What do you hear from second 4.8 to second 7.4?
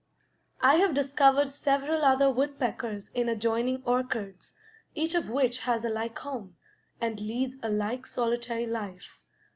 each of which has a like home, and